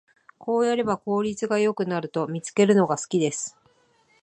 [0.39, 3.55] こうやれば効率が良くなると見つけるのが好きです